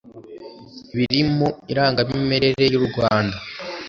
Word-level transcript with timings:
biri 0.95 1.21
mu 1.37 1.47
irangamimerere 1.71 2.63
y 2.73 2.75
urwanda 2.79 3.37